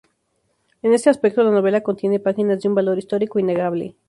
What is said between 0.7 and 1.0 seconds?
En